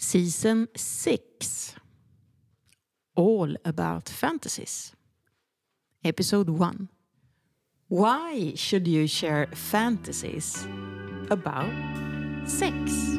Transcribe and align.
Season 0.00 0.68
6 0.76 1.74
All 3.16 3.56
About 3.64 4.08
Fantasies. 4.08 4.92
Episode 6.04 6.48
1 6.48 6.88
Why 7.88 8.52
should 8.54 8.86
you 8.86 9.08
share 9.08 9.48
fantasies 9.54 10.68
about 11.30 11.68
sex? 12.46 13.18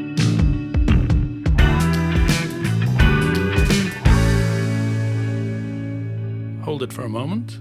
Hold 6.64 6.82
it 6.82 6.94
for 6.94 7.04
a 7.04 7.10
moment. 7.10 7.60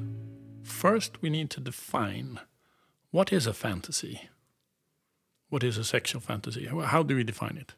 First, 0.63 1.21
we 1.21 1.29
need 1.29 1.51
to 1.51 1.61
define 1.61 2.39
what 3.11 3.33
is 3.33 3.49
a 3.49 3.53
fantasy? 3.53 4.29
What 5.49 5.65
is 5.65 5.77
a 5.77 5.83
sexual 5.83 6.21
fantasy? 6.21 6.67
How 6.67 7.03
do 7.03 7.17
we 7.17 7.25
define 7.25 7.57
it? 7.57 7.75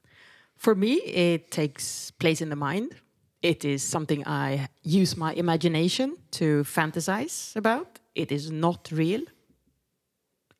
For 0.61 0.75
me, 0.75 0.97
it 0.97 1.51
takes 1.51 2.11
place 2.11 2.43
in 2.43 2.51
the 2.51 2.57
mind. 2.57 2.95
It 3.41 3.65
is 3.65 3.83
something 3.83 4.27
I 4.27 4.69
use 4.83 5.17
my 5.17 5.33
imagination 5.33 6.19
to 6.33 6.65
fantasize 6.65 7.57
about. 7.57 7.98
It 8.15 8.30
is 8.30 8.51
not 8.51 8.91
real. 8.93 9.23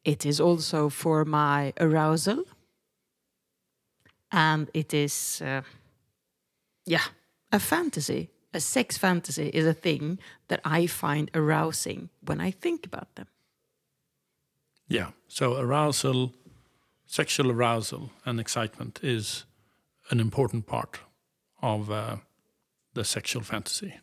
It 0.02 0.24
is 0.24 0.41
also 0.41 0.88
for 0.88 1.27
my 1.27 1.74
arousal. 1.79 2.45
And 4.33 4.71
it 4.73 4.95
is, 4.95 5.43
uh, 5.45 5.60
yeah, 6.87 7.05
a 7.52 7.60
fantasy. 7.60 8.30
A 8.55 8.60
sex 8.60 8.96
fantasy 8.96 9.51
is 9.52 9.66
a 9.66 9.74
thing 9.74 10.19
that 10.48 10.62
I 10.65 10.87
find 10.87 11.30
arousing 11.35 12.09
when 12.24 12.41
I 12.41 12.52
think 12.52 12.87
about 12.87 13.15
them. 13.16 13.27
Yeah. 14.88 15.10
So 15.29 15.59
arousal, 15.59 16.32
sexual 17.07 17.51
arousal, 17.51 18.09
and 18.24 18.41
excitement 18.41 19.01
is 19.02 19.45
an 20.10 20.20
important 20.20 20.66
part 20.66 21.00
of 21.62 21.91
uh, 21.91 22.16
the 22.95 23.05
sexual 23.05 23.42
fantasy. 23.42 24.01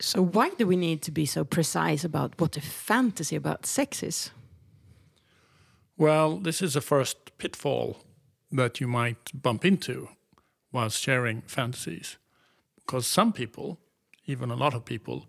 So, 0.00 0.22
why 0.22 0.50
do 0.50 0.66
we 0.66 0.76
need 0.76 1.02
to 1.02 1.10
be 1.10 1.26
so 1.26 1.44
precise 1.44 2.04
about 2.04 2.40
what 2.40 2.56
a 2.56 2.60
fantasy 2.60 3.34
about 3.36 3.66
sex 3.66 4.02
is? 4.02 4.30
Well, 5.96 6.38
this 6.38 6.62
is 6.62 6.76
a 6.76 6.80
first 6.80 7.36
pitfall 7.38 8.04
that 8.52 8.80
you 8.80 8.86
might 8.86 9.32
bump 9.34 9.64
into 9.64 10.08
whilst 10.70 11.02
sharing 11.02 11.42
fantasies. 11.42 12.16
Because 12.76 13.06
some 13.06 13.32
people, 13.32 13.80
even 14.24 14.50
a 14.50 14.56
lot 14.56 14.74
of 14.74 14.84
people, 14.84 15.26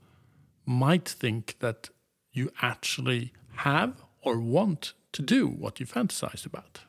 might 0.65 1.09
think 1.09 1.55
that 1.59 1.89
you 2.31 2.51
actually 2.61 3.33
have 3.57 4.03
or 4.21 4.39
want 4.39 4.93
to 5.13 5.23
do 5.23 5.47
what 5.47 5.79
you 5.79 5.85
fantasize 5.87 6.45
about. 6.45 6.81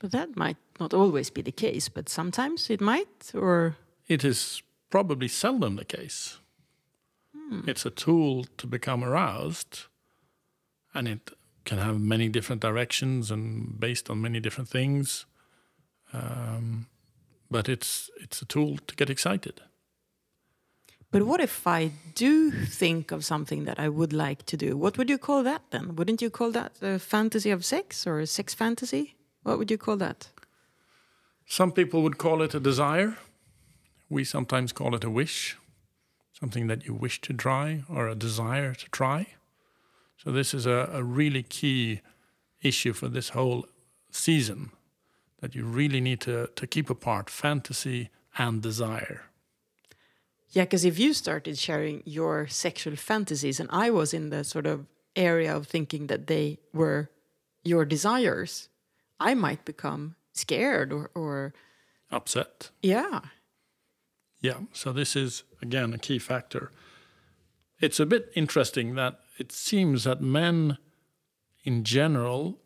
But 0.00 0.12
that 0.12 0.36
might 0.36 0.58
not 0.78 0.92
always 0.92 1.30
be 1.30 1.42
the 1.42 1.52
case, 1.52 1.88
but 1.88 2.08
sometimes 2.08 2.70
it 2.70 2.80
might, 2.80 3.32
or. 3.34 3.76
It 4.08 4.24
is 4.24 4.62
probably 4.90 5.28
seldom 5.28 5.76
the 5.76 5.84
case. 5.84 6.38
Hmm. 7.34 7.68
It's 7.68 7.86
a 7.86 7.90
tool 7.90 8.44
to 8.56 8.66
become 8.66 9.04
aroused, 9.04 9.84
and 10.94 11.08
it 11.08 11.30
can 11.64 11.78
have 11.78 12.00
many 12.00 12.28
different 12.28 12.62
directions 12.62 13.30
and 13.30 13.78
based 13.78 14.10
on 14.10 14.20
many 14.20 14.40
different 14.40 14.68
things. 14.68 15.26
Um, 16.12 16.86
but 17.50 17.68
it's 17.68 18.10
it's 18.22 18.42
a 18.42 18.44
tool 18.44 18.78
to 18.86 18.94
get 18.94 19.10
excited. 19.10 19.60
But 21.10 21.22
what 21.22 21.40
if 21.40 21.66
I 21.66 21.92
do 22.14 22.50
think 22.50 23.12
of 23.12 23.24
something 23.24 23.64
that 23.64 23.78
I 23.78 23.88
would 23.88 24.12
like 24.12 24.44
to 24.46 24.56
do? 24.56 24.76
What 24.76 24.98
would 24.98 25.08
you 25.08 25.18
call 25.18 25.42
that 25.44 25.62
then? 25.70 25.96
Wouldn't 25.96 26.20
you 26.20 26.30
call 26.30 26.50
that 26.52 26.72
a 26.82 26.98
fantasy 26.98 27.50
of 27.50 27.64
sex 27.64 28.06
or 28.06 28.18
a 28.20 28.26
sex 28.26 28.54
fantasy? 28.54 29.14
What 29.46 29.58
would 29.58 29.70
you 29.70 29.78
call 29.78 29.96
that? 29.98 30.28
Some 31.46 31.70
people 31.70 32.02
would 32.02 32.18
call 32.18 32.42
it 32.42 32.52
a 32.52 32.58
desire. 32.58 33.16
We 34.10 34.24
sometimes 34.24 34.72
call 34.72 34.96
it 34.96 35.04
a 35.04 35.10
wish, 35.10 35.56
something 36.32 36.66
that 36.66 36.84
you 36.84 36.94
wish 36.94 37.20
to 37.20 37.32
try 37.32 37.84
or 37.88 38.08
a 38.08 38.16
desire 38.16 38.74
to 38.74 38.90
try. 38.90 39.26
So, 40.16 40.32
this 40.32 40.52
is 40.52 40.66
a, 40.66 40.90
a 40.92 41.04
really 41.04 41.44
key 41.44 42.00
issue 42.60 42.92
for 42.92 43.08
this 43.08 43.28
whole 43.28 43.66
season 44.10 44.70
that 45.40 45.54
you 45.54 45.64
really 45.64 46.00
need 46.00 46.20
to, 46.22 46.48
to 46.56 46.66
keep 46.66 46.90
apart 46.90 47.30
fantasy 47.30 48.10
and 48.36 48.60
desire. 48.60 49.26
Yeah, 50.50 50.64
because 50.64 50.84
if 50.84 50.98
you 50.98 51.12
started 51.12 51.56
sharing 51.56 52.02
your 52.04 52.48
sexual 52.48 52.96
fantasies 52.96 53.60
and 53.60 53.68
I 53.70 53.90
was 53.90 54.12
in 54.12 54.30
the 54.30 54.42
sort 54.42 54.66
of 54.66 54.86
area 55.14 55.54
of 55.54 55.68
thinking 55.68 56.08
that 56.08 56.26
they 56.26 56.58
were 56.72 57.10
your 57.62 57.84
desires, 57.84 58.68
I 59.18 59.34
might 59.34 59.64
become 59.64 60.16
scared 60.32 60.92
or, 60.92 61.10
or 61.14 61.54
upset. 62.10 62.70
Yeah. 62.82 63.20
Yeah. 64.40 64.60
So 64.72 64.92
this 64.92 65.16
is 65.16 65.42
again 65.62 65.92
a 65.92 65.98
key 65.98 66.18
factor. 66.18 66.70
It's 67.80 68.00
a 68.00 68.06
bit 68.06 68.32
interesting 68.34 68.94
that 68.94 69.20
it 69.38 69.52
seems 69.52 70.04
that 70.04 70.22
men, 70.22 70.78
in 71.64 71.84
general, 71.84 72.58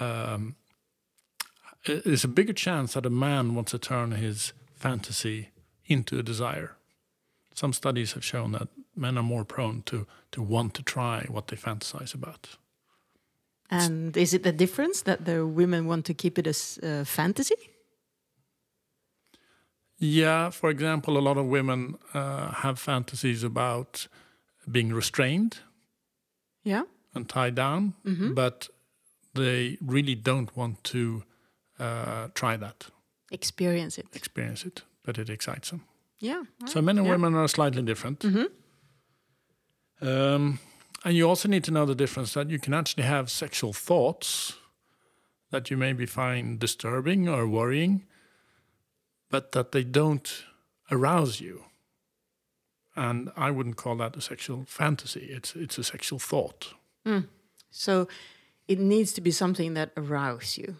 um, 0.00 0.56
there's 1.86 2.24
a 2.24 2.28
bigger 2.28 2.52
chance 2.52 2.94
that 2.94 3.06
a 3.06 3.10
man 3.10 3.54
wants 3.54 3.70
to 3.70 3.78
turn 3.78 4.10
his 4.10 4.52
fantasy 4.74 5.50
into 5.86 6.18
a 6.18 6.22
desire. 6.22 6.76
Some 7.54 7.72
studies 7.72 8.12
have 8.14 8.24
shown 8.24 8.52
that 8.52 8.68
men 8.96 9.16
are 9.16 9.22
more 9.22 9.44
prone 9.44 9.82
to 9.86 10.06
to 10.32 10.42
want 10.42 10.74
to 10.74 10.82
try 10.82 11.26
what 11.28 11.48
they 11.48 11.56
fantasize 11.56 12.14
about. 12.14 12.56
And 13.70 14.16
is 14.16 14.32
it 14.32 14.42
the 14.42 14.52
difference 14.52 15.02
that 15.02 15.24
the 15.24 15.46
women 15.46 15.86
want 15.86 16.04
to 16.06 16.14
keep 16.14 16.38
it 16.38 16.46
as 16.46 16.78
uh, 16.82 17.04
fantasy? 17.04 17.56
Yeah, 19.98 20.50
for 20.50 20.70
example, 20.70 21.16
a 21.16 21.20
lot 21.20 21.38
of 21.38 21.46
women 21.46 21.96
uh, 22.14 22.50
have 22.52 22.78
fantasies 22.78 23.42
about 23.42 24.08
being 24.70 24.92
restrained. 24.92 25.58
Yeah. 26.62 26.82
And 27.14 27.28
tied 27.28 27.54
down, 27.54 27.94
mm 28.04 28.16
-hmm. 28.16 28.34
but 28.34 28.70
they 29.32 29.78
really 29.80 30.22
don't 30.22 30.50
want 30.54 30.82
to 30.82 31.22
uh, 31.78 32.28
try 32.32 32.58
that. 32.58 32.90
Experience 33.30 34.00
it. 34.00 34.06
Experience 34.14 34.66
it, 34.66 34.84
but 35.02 35.18
it 35.18 35.28
excites 35.28 35.68
them. 35.68 35.82
Yeah. 36.18 36.44
Right. 36.60 36.70
So 36.70 36.82
men 36.82 36.98
and 36.98 37.06
yeah. 37.06 37.16
women 37.16 37.34
are 37.34 37.48
slightly 37.48 37.82
different. 37.82 38.24
Mm 38.24 38.32
-hmm. 38.32 38.48
um, 40.00 40.58
and 41.06 41.16
you 41.16 41.28
also 41.28 41.48
need 41.48 41.62
to 41.62 41.70
know 41.70 41.86
the 41.86 41.94
difference 41.94 42.34
that 42.34 42.50
you 42.50 42.58
can 42.58 42.74
actually 42.74 43.04
have 43.04 43.30
sexual 43.30 43.72
thoughts 43.72 44.54
that 45.52 45.70
you 45.70 45.76
maybe 45.76 46.04
find 46.04 46.58
disturbing 46.58 47.28
or 47.28 47.46
worrying, 47.46 48.02
but 49.30 49.52
that 49.52 49.70
they 49.70 49.84
don't 49.84 50.44
arouse 50.90 51.40
you. 51.40 51.62
And 52.96 53.30
I 53.36 53.52
wouldn't 53.52 53.76
call 53.76 53.94
that 53.98 54.16
a 54.16 54.20
sexual 54.20 54.64
fantasy. 54.66 55.28
It's 55.30 55.54
it's 55.54 55.78
a 55.78 55.84
sexual 55.84 56.18
thought. 56.18 56.74
Mm. 57.04 57.28
So 57.70 58.08
it 58.66 58.80
needs 58.80 59.12
to 59.12 59.20
be 59.20 59.30
something 59.30 59.74
that 59.74 59.92
arouses 59.96 60.58
you. 60.58 60.76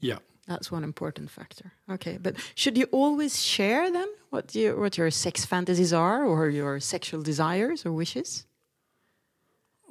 Yeah. 0.00 0.18
That's 0.48 0.72
one 0.72 0.82
important 0.82 1.30
factor. 1.30 1.70
Okay, 1.88 2.18
but 2.20 2.34
should 2.56 2.76
you 2.76 2.88
always 2.90 3.40
share 3.40 3.92
then 3.92 4.08
what 4.30 4.56
you 4.56 4.76
what 4.76 4.98
your 4.98 5.12
sex 5.12 5.44
fantasies 5.44 5.92
are 5.92 6.24
or 6.24 6.48
your 6.48 6.80
sexual 6.80 7.22
desires 7.22 7.86
or 7.86 7.92
wishes? 7.92 8.44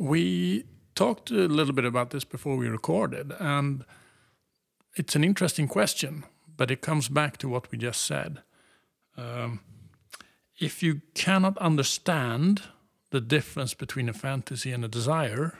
We 0.02 0.66
talked 0.96 1.30
a 1.30 1.48
little 1.48 1.76
bit 1.76 1.86
about 1.86 2.10
this 2.10 2.24
before 2.24 2.58
we 2.58 2.68
recorded, 2.68 3.34
and 3.40 3.86
it's 4.96 5.16
an 5.16 5.24
interesting 5.24 5.68
question, 5.68 6.24
but 6.58 6.72
it 6.72 6.82
comes 6.82 7.08
back 7.08 7.38
to 7.38 7.48
what 7.48 7.72
we 7.72 7.78
just 7.78 8.02
said. 8.02 8.42
Um, 9.16 9.60
if 10.60 10.82
you 10.82 11.02
cannot 11.14 11.56
understand 11.60 12.64
the 13.12 13.22
difference 13.22 13.76
between 13.76 14.10
a 14.10 14.14
fantasy 14.14 14.72
and 14.72 14.84
a 14.84 14.88
desire, 14.88 15.60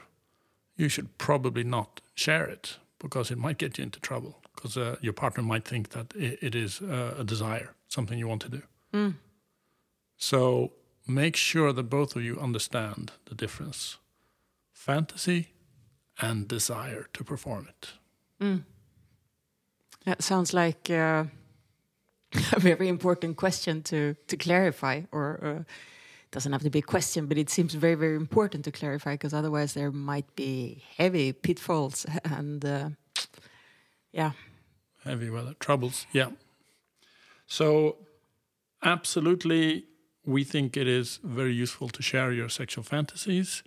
you 0.76 0.90
should 0.90 1.20
probably 1.20 1.64
not 1.64 2.02
share 2.16 2.46
it 2.46 2.78
because 2.98 3.30
it 3.30 3.38
might 3.38 3.60
get 3.60 3.78
you 3.78 3.84
into 3.84 4.00
trouble 4.00 4.42
because 4.56 4.76
uh, 4.76 4.96
your 5.02 5.14
partner 5.14 5.44
might 5.44 5.68
think 5.68 5.90
that 5.90 6.16
it, 6.16 6.40
it 6.42 6.56
is 6.56 6.82
uh, 6.82 7.14
a 7.20 7.24
desire, 7.24 7.76
something 7.88 8.18
you 8.18 8.28
want 8.28 8.42
to 8.42 8.50
do. 8.50 8.62
Mm. 8.92 9.14
So 10.18 10.72
make 11.06 11.36
sure 11.36 11.72
that 11.74 11.84
both 11.84 12.16
of 12.16 12.24
you 12.24 12.40
understand 12.40 13.12
the 13.26 13.36
difference 13.36 13.98
fantasy 14.82 15.50
and 16.20 16.48
desire 16.48 17.08
to 17.14 17.24
perform 17.24 17.68
it. 17.68 17.90
Mm. 18.40 18.64
That 20.06 20.24
sounds 20.24 20.54
like 20.54 20.90
uh, 20.90 21.26
a 22.54 22.60
very 22.60 22.88
important 22.88 23.38
question 23.38 23.84
to 23.84 24.16
to 24.28 24.38
clarify, 24.38 25.02
or 25.12 25.40
uh, 25.44 25.64
doesn't 26.32 26.52
have 26.52 26.64
to 26.64 26.70
be 26.70 26.80
a 26.80 26.94
question, 26.94 27.28
but 27.28 27.38
it 27.38 27.50
seems 27.50 27.76
very 27.76 27.96
very 27.96 28.16
important 28.16 28.66
to 28.66 28.72
clarify 28.72 29.14
because 29.14 29.38
otherwise 29.38 29.74
there 29.74 29.92
might 29.92 30.36
be 30.36 30.84
heavy 30.98 31.34
pitfalls 31.34 32.06
and 32.24 32.66
uh, 32.66 32.90
yeah, 34.12 34.32
heavy 35.04 35.30
weather 35.30 35.54
troubles. 35.60 36.08
Yeah. 36.12 36.32
So 37.46 37.98
absolutely, 38.82 39.86
we 40.26 40.44
think 40.44 40.76
it 40.76 40.88
is 40.88 41.20
very 41.24 41.54
useful 41.54 41.90
to 41.90 42.02
share 42.02 42.32
your 42.32 42.50
sexual 42.50 42.84
fantasies 42.84 43.64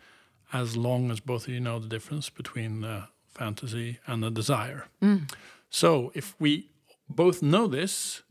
as 0.53 0.77
long 0.77 1.11
as 1.11 1.21
both 1.21 1.47
of 1.47 1.55
you 1.55 1.61
know 1.61 1.79
the 1.79 1.89
difference 1.89 2.31
between 2.31 2.81
the 2.81 3.09
fantasy 3.29 3.99
and 4.07 4.23
the 4.23 4.31
desire. 4.31 4.87
Mm. 5.03 5.31
So 5.71 6.13
if 6.15 6.35
we 6.39 6.71
both 7.09 7.43
know 7.43 7.67
this, 7.67 8.23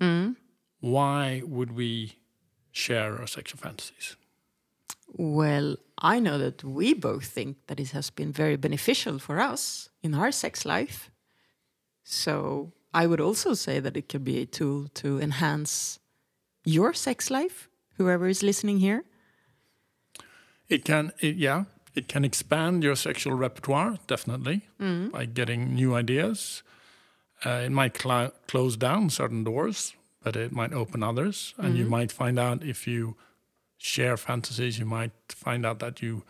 why 0.80 1.42
would 1.46 1.72
we 1.72 2.18
share 2.72 3.20
our 3.20 3.28
sexual 3.28 3.60
fantasies? 3.60 4.16
Well, 5.16 5.78
I 5.98 6.20
know 6.20 6.38
that 6.38 6.64
we 6.64 6.94
both 6.94 7.26
think 7.26 7.58
that 7.68 7.80
it 7.80 7.92
has 7.92 8.10
been 8.10 8.32
very 8.32 8.56
beneficial 8.56 9.20
for 9.20 9.40
us 9.40 9.90
in 10.02 10.16
our 10.16 10.32
sex 10.32 10.66
life. 10.66 11.12
So 12.04 12.74
I 12.94 13.08
would 13.08 13.22
also 13.22 13.54
say 13.54 13.80
that 13.80 13.96
it 13.96 14.10
can 14.10 14.24
be 14.24 14.42
a 14.42 14.46
tool 14.46 14.88
to 14.96 15.22
enhance 15.22 16.00
your 16.66 16.94
sex 16.94 17.30
life, 17.30 17.70
whoever 17.98 18.28
is 18.28 18.42
listening 18.42 18.80
here. 18.80 19.04
It 20.68 20.84
can, 20.84 21.12
it, 21.20 21.36
yeah, 21.36 21.66
it 21.96 22.08
can 22.08 22.26
expand 22.26 22.84
your 22.84 22.96
sexual 22.96 23.34
repertoire 23.34 23.98
definitely 24.08 24.62
mm. 24.80 25.12
by 25.12 25.26
getting 25.26 25.74
new 25.76 25.96
ideas. 25.96 26.64
Uh, 27.46 27.64
it 27.66 27.72
might 27.72 28.00
cl- 28.00 28.34
close 28.48 28.78
down 28.78 29.10
certain 29.10 29.44
doors, 29.44 29.94
but 30.24 30.36
it 30.36 30.52
might 30.52 30.74
open 30.74 31.04
others, 31.04 31.54
and 31.58 31.76
you 31.76 31.84
mm-hmm. 31.84 31.92
might 31.92 32.12
find 32.12 32.40
out 32.40 32.64
if 32.64 32.88
you 32.88 33.16
share 33.78 34.16
fantasies, 34.16 34.80
you 34.80 34.86
might 34.86 35.12
find 35.28 35.66
out 35.66 35.80
that 35.80 36.02
you 36.02 36.24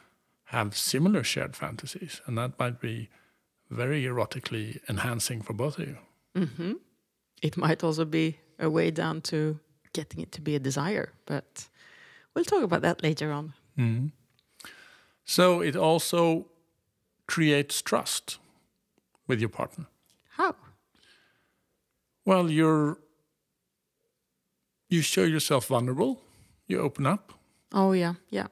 have 0.46 0.76
similar 0.76 1.24
shared 1.24 1.56
fantasies, 1.56 2.22
and 2.26 2.38
that 2.38 2.58
might 2.60 2.80
be 2.80 3.10
very 3.70 4.04
erotically 4.04 4.80
enhancing 4.90 5.42
for 5.42 5.54
both 5.54 5.80
of 5.80 5.88
you. 5.88 5.98
Mm-hmm. 6.36 6.74
It 7.42 7.58
might 7.58 7.84
also 7.84 8.06
be 8.06 8.40
a 8.60 8.70
way 8.70 8.92
down 8.92 9.22
to 9.22 9.60
getting 9.94 10.22
it 10.22 10.32
to 10.32 10.42
be 10.42 10.56
a 10.56 10.60
desire, 10.60 11.14
but 11.26 11.68
we'll 12.34 12.46
talk 12.46 12.64
about 12.64 12.82
that 12.82 13.04
later 13.04 13.32
on. 13.32 13.54
Mm-hmm. 13.78 14.08
So 15.26 15.62
it 15.62 15.76
also 15.76 16.48
creates 17.28 17.82
trust 17.82 18.40
with 19.28 19.40
your 19.40 19.50
partner. 19.50 19.86
How? 20.38 20.56
Well, 22.26 22.50
you're 22.52 22.98
you 24.90 25.02
show 25.02 25.24
yourself 25.24 25.68
vulnerable. 25.68 26.22
You 26.68 26.80
open 26.82 27.06
up. 27.06 27.34
Oh, 27.72 27.94
yeah, 27.94 28.14
yeah. 28.30 28.48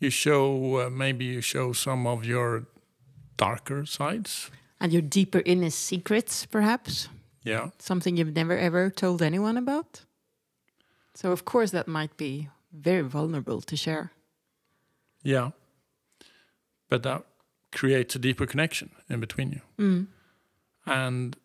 You 0.00 0.10
show 0.10 0.80
uh, 0.86 0.90
maybe 0.90 1.24
you 1.24 1.40
show 1.40 1.72
some 1.72 2.06
of 2.06 2.24
your 2.24 2.64
darker 3.36 3.86
sides. 3.86 4.50
And 4.80 4.92
your 4.92 5.02
deeper 5.02 5.42
inner 5.46 5.70
secrets, 5.70 6.44
perhaps? 6.46 7.08
Yeah, 7.44 7.70
Something 7.78 8.16
you've 8.16 8.34
never 8.36 8.56
ever 8.58 8.90
told 8.90 9.20
anyone 9.22 9.56
about? 9.56 10.04
So, 11.14 11.32
of 11.32 11.44
course, 11.44 11.70
that 11.72 11.86
might 11.88 12.16
be 12.16 12.48
very 12.72 13.02
vulnerable 13.02 13.60
to 13.62 13.76
share. 13.76 14.10
yeah. 15.24 15.50
But 16.92 17.04
that 17.04 17.24
creates 17.70 18.14
a 18.16 18.18
deeper 18.18 18.44
connection 18.44 18.90
in 19.08 19.18
between 19.18 19.50
you, 19.52 20.06
and 20.84 21.36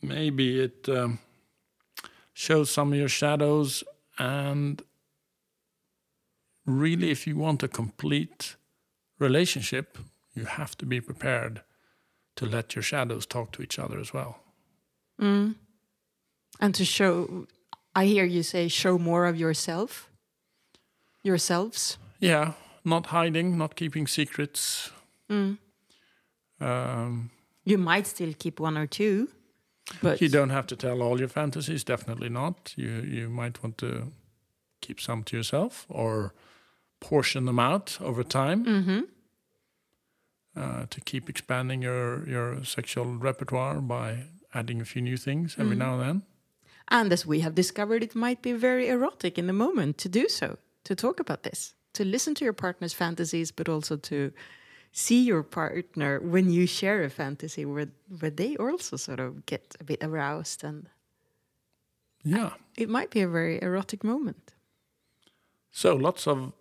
maybe 0.00 0.58
it 0.60 0.88
um, 0.88 1.20
shows 2.32 2.68
some 2.68 2.92
of 2.92 2.98
your 2.98 3.08
shadows. 3.08 3.84
And 4.18 4.82
really, 6.66 7.12
if 7.12 7.28
you 7.28 7.36
want 7.36 7.62
a 7.62 7.68
complete 7.68 8.56
relationship, 9.20 9.98
you 10.34 10.46
have 10.46 10.76
to 10.78 10.84
be 10.84 11.00
prepared 11.00 11.62
to 12.34 12.44
let 12.44 12.74
your 12.74 12.82
shadows 12.82 13.24
talk 13.24 13.52
to 13.52 13.62
each 13.62 13.78
other 13.78 14.00
as 14.00 14.12
well. 14.12 14.40
And 15.20 15.54
to 16.74 16.84
show, 16.84 17.46
I 17.94 18.06
hear 18.06 18.24
you 18.24 18.42
say, 18.42 18.66
show 18.66 18.98
more 18.98 19.26
of 19.26 19.36
yourself, 19.36 20.10
yourselves. 21.22 21.98
Yeah, 22.18 22.54
not 22.84 23.06
hiding, 23.06 23.56
not 23.58 23.74
keeping 23.76 24.06
secrets. 24.08 24.90
Um, 26.60 27.30
You 27.64 27.78
might 27.78 28.06
still 28.06 28.32
keep 28.38 28.60
one 28.60 28.76
or 28.76 28.86
two, 28.86 29.28
but 30.02 30.20
you 30.20 30.28
don't 30.28 30.50
have 30.50 30.66
to 30.66 30.76
tell 30.76 31.02
all 31.02 31.18
your 31.18 31.28
fantasies. 31.28 31.84
Definitely 31.84 32.28
not. 32.28 32.74
You 32.76 32.90
you 33.02 33.28
might 33.28 33.62
want 33.62 33.76
to 33.78 34.12
keep 34.80 35.00
some 35.00 35.22
to 35.24 35.36
yourself 35.36 35.86
or 35.88 36.32
portion 37.00 37.44
them 37.46 37.58
out 37.58 37.98
over 38.00 38.24
time 38.24 38.64
uh, 40.56 40.86
to 40.90 41.00
keep 41.04 41.28
expanding 41.28 41.82
your 41.84 42.28
your 42.28 42.64
sexual 42.64 43.16
repertoire 43.20 43.80
by 43.80 44.24
adding 44.54 44.80
a 44.80 44.84
few 44.84 45.02
new 45.02 45.16
things 45.16 45.56
every 45.58 45.76
now 45.76 45.92
and 45.94 46.02
then. 46.02 46.22
And 46.88 47.12
as 47.12 47.26
we 47.26 47.40
have 47.40 47.54
discovered, 47.54 48.02
it 48.02 48.14
might 48.14 48.42
be 48.42 48.52
very 48.52 48.88
erotic 48.88 49.38
in 49.38 49.46
the 49.46 49.52
moment 49.52 49.96
to 49.98 50.08
do 50.08 50.28
so, 50.28 50.58
to 50.84 50.94
talk 50.94 51.20
about 51.20 51.42
this, 51.42 51.74
to 51.94 52.04
listen 52.04 52.34
to 52.36 52.44
your 52.44 52.52
partner's 52.54 52.92
fantasies, 52.94 53.50
but 53.52 53.68
also 53.68 53.96
to 53.96 54.32
see 54.92 55.22
your 55.22 55.42
partner 55.42 56.20
when 56.20 56.50
you 56.50 56.66
share 56.66 57.02
a 57.04 57.10
fantasy 57.10 57.64
where, 57.64 57.88
where 58.20 58.30
they 58.30 58.56
also 58.56 58.96
sort 58.96 59.20
of 59.20 59.46
get 59.46 59.74
a 59.80 59.84
bit 59.84 60.02
aroused. 60.02 60.64
And 60.64 60.88
Yeah. 62.24 62.50
it 62.76 62.88
might 62.88 63.10
be 63.10 63.20
a 63.22 63.28
very 63.28 63.58
erotic 63.62 64.04
moment. 64.04 64.52
So 65.70 65.94
lots 65.96 66.26
of 66.26 66.52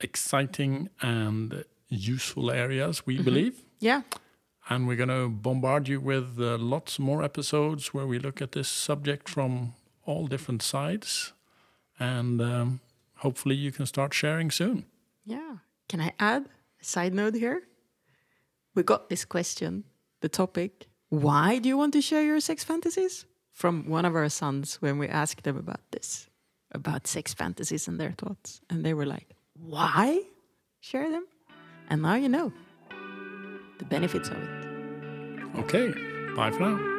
exciting 0.00 0.88
and 1.00 1.64
useful 1.88 2.50
areas, 2.50 3.06
we 3.06 3.22
believe. 3.22 3.62
Yeah. 3.78 4.02
And 4.68 4.88
we're 4.88 4.96
going 4.96 5.08
to 5.10 5.28
bombard 5.28 5.86
you 5.88 6.00
with 6.00 6.40
uh, 6.40 6.58
lots 6.58 6.98
more 6.98 7.22
episodes 7.22 7.94
where 7.94 8.06
we 8.06 8.18
look 8.18 8.42
at 8.42 8.50
this 8.52 8.68
subject 8.68 9.28
from 9.28 9.74
all 10.04 10.26
different 10.26 10.62
sides. 10.62 11.32
And 12.00 12.40
um, 12.40 12.80
hopefully, 13.26 13.56
you 13.56 13.72
can 13.72 13.86
start 13.86 14.14
sharing 14.14 14.50
soon. 14.52 14.84
Yeah. 15.24 15.56
Can 15.90 16.00
I 16.00 16.10
add 16.20 16.42
a 16.80 16.84
side 16.84 17.12
note 17.12 17.34
here? 17.34 17.62
We 18.76 18.82
got 18.82 19.08
this 19.08 19.24
question, 19.24 19.84
the 20.20 20.28
topic, 20.28 20.86
why 21.08 21.58
do 21.58 21.68
you 21.68 21.76
want 21.76 21.92
to 21.94 22.00
share 22.00 22.22
your 22.22 22.40
sex 22.40 22.64
fantasies? 22.64 23.26
From 23.52 23.88
one 23.88 24.04
of 24.04 24.14
our 24.14 24.28
sons 24.28 24.76
when 24.82 24.98
we 24.98 25.08
asked 25.08 25.42
them 25.42 25.56
about 25.56 25.80
this, 25.90 26.28
about 26.70 27.06
sex 27.06 27.34
fantasies 27.34 27.88
and 27.88 27.98
their 27.98 28.12
thoughts. 28.12 28.60
And 28.70 28.84
they 28.84 28.94
were 28.94 29.06
like, 29.06 29.28
why 29.54 30.22
share 30.80 31.10
them? 31.10 31.26
And 31.88 32.02
now 32.02 32.14
you 32.14 32.28
know 32.28 32.52
the 33.78 33.86
benefits 33.86 34.28
of 34.28 34.36
it. 34.36 34.50
Okay, 35.62 35.86
bye 36.36 36.50
for 36.50 36.60
now. 36.60 36.95